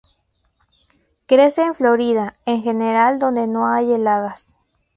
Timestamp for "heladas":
3.93-4.57